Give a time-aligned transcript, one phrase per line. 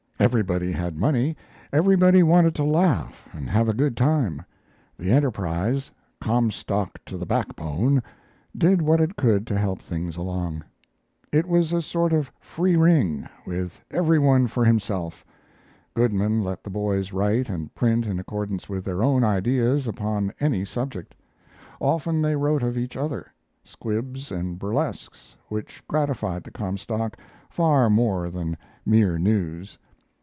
[0.31, 1.35] Everybody had, money;
[1.73, 4.43] everybody wanted to laugh and have a good time.
[4.95, 5.89] The Enterprise,
[6.21, 8.03] "Comstock to the backbone,"
[8.55, 10.63] did what it could to help things along.
[11.31, 15.25] It was a sort of free ring, with every one for himself.
[15.95, 20.33] Goodman let the boys write and print in accordance with their own ideas and upon
[20.39, 21.15] any subject.
[21.79, 23.33] Often they wrote of each other
[23.63, 27.17] squibs and burlesques, which gratified the Comstock
[27.49, 28.55] far more than
[28.85, 29.79] mere news.